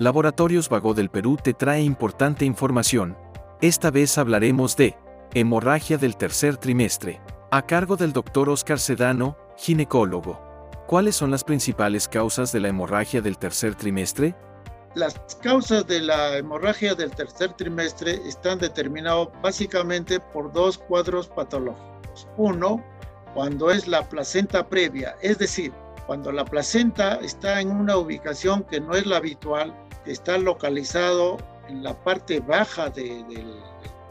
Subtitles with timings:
[0.00, 3.18] Laboratorios Vago del Perú te trae importante información.
[3.60, 4.96] Esta vez hablaremos de
[5.34, 10.40] hemorragia del tercer trimestre, a cargo del doctor Oscar Sedano, ginecólogo.
[10.86, 14.34] ¿Cuáles son las principales causas de la hemorragia del tercer trimestre?
[14.94, 22.26] Las causas de la hemorragia del tercer trimestre están determinadas básicamente por dos cuadros patológicos.
[22.38, 22.82] Uno,
[23.34, 25.74] cuando es la placenta previa, es decir,
[26.06, 29.74] cuando la placenta está en una ubicación que no es la habitual,
[30.06, 31.36] está localizado
[31.68, 33.24] en la parte baja de,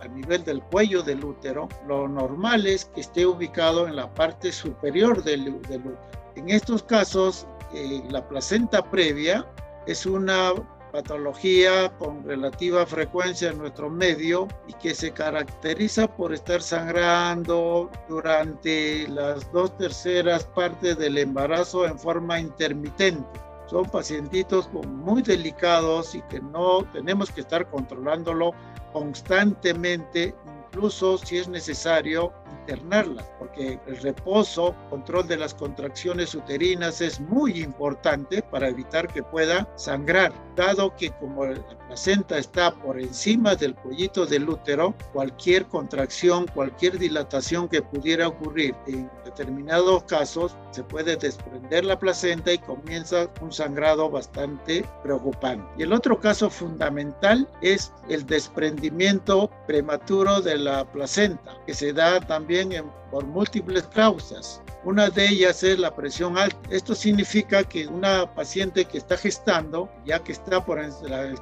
[0.02, 4.52] a nivel del cuello del útero, lo normal es que esté ubicado en la parte
[4.52, 5.97] superior del, útero.
[6.35, 9.45] En estos casos, eh, la placenta previa
[9.88, 10.53] es una
[10.91, 19.07] patología con relativa frecuencia en nuestro medio y que se caracteriza por estar sangrando durante
[19.07, 23.39] las dos terceras partes del embarazo en forma intermitente.
[23.67, 28.53] Son pacientitos muy delicados y que no tenemos que estar controlándolo
[28.94, 30.33] constantemente,
[30.70, 32.31] incluso si es necesario
[32.62, 39.23] internarlas, porque el reposo, control de las contracciones uterinas es muy importante para evitar que
[39.23, 45.66] pueda sangrar, dado que como la placenta está por encima del pollito del útero, cualquier
[45.66, 52.59] contracción, cualquier dilatación que pudiera ocurrir en determinados casos, se puede desprender la placenta y
[52.59, 55.66] comienza un sangrado bastante preocupante.
[55.78, 62.19] Y el otro caso fundamental es el desprendimiento prematuro de la placenta, que se da
[62.19, 62.71] también
[63.11, 64.61] por múltiples causas.
[64.83, 66.57] Una de ellas es la presión alta.
[66.69, 70.93] Esto significa que una paciente que está gestando, ya que está por el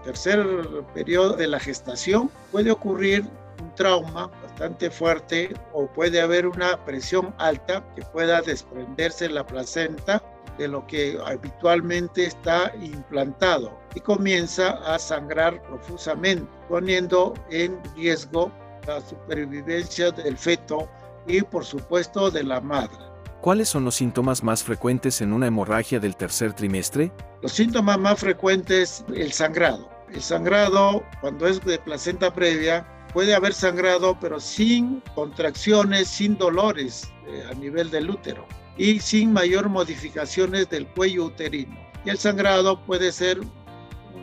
[0.03, 0.45] tercer
[0.93, 3.25] periodo de la gestación, puede ocurrir
[3.61, 10.23] un trauma bastante fuerte o puede haber una presión alta que pueda desprenderse la placenta
[10.57, 18.51] de lo que habitualmente está implantado y comienza a sangrar profusamente, poniendo en riesgo
[18.87, 20.89] la supervivencia del feto
[21.27, 22.97] y por supuesto de la madre.
[23.41, 27.11] ¿Cuáles son los síntomas más frecuentes en una hemorragia del tercer trimestre?
[27.41, 29.89] Los síntomas más frecuentes, el sangrado.
[30.11, 37.11] El sangrado, cuando es de placenta previa, puede haber sangrado, pero sin contracciones, sin dolores
[37.27, 38.45] eh, a nivel del útero
[38.77, 41.75] y sin mayor modificaciones del cuello uterino.
[42.05, 43.39] Y el sangrado puede ser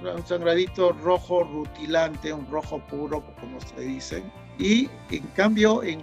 [0.03, 4.23] un sangradito rojo rutilante, un rojo puro, como se dice,
[4.59, 6.03] y en cambio en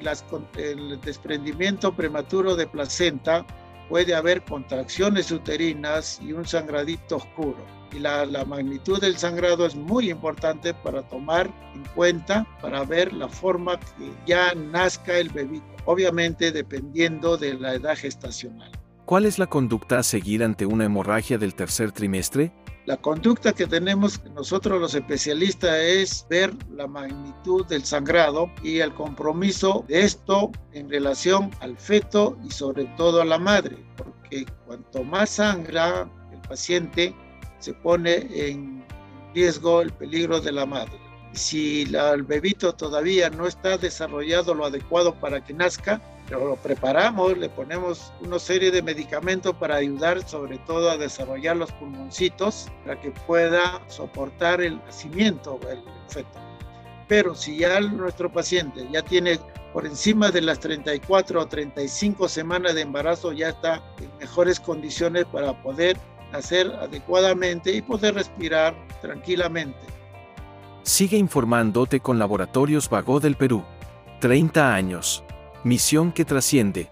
[0.58, 3.46] el desprendimiento prematuro de placenta
[3.90, 7.66] puede haber contracciones uterinas y un sangradito oscuro.
[7.94, 13.12] Y la, la, magnitud del sangrado es muy importante para tomar en cuenta, para ver
[13.12, 18.72] la forma que ya nazca el bebé, obviamente dependiendo de la edad gestacional.
[19.06, 22.52] ¿Cuál es la conducta a seguir ante una hemorragia del tercer trimestre?
[22.86, 28.94] La conducta que tenemos nosotros los especialistas es ver la magnitud del sangrado y el
[28.94, 35.04] compromiso de esto en relación al feto y sobre todo a la madre, porque cuanto
[35.04, 37.14] más sangra el paciente
[37.60, 38.84] se pone en
[39.36, 41.00] riesgo el peligro de la madre.
[41.34, 46.02] Si el bebito todavía no está desarrollado lo adecuado para que nazca,
[46.40, 51.72] lo preparamos, le ponemos una serie de medicamentos para ayudar sobre todo a desarrollar los
[51.74, 56.40] pulmoncitos para que pueda soportar el nacimiento del feto.
[57.08, 59.40] Pero si ya nuestro paciente ya tiene
[59.74, 65.26] por encima de las 34 o 35 semanas de embarazo, ya está en mejores condiciones
[65.26, 65.98] para poder
[66.32, 69.80] nacer adecuadamente y poder respirar tranquilamente.
[70.84, 73.64] Sigue informándote con Laboratorios Vago del Perú.
[74.20, 75.24] 30 años.
[75.64, 76.90] Misión que trasciende.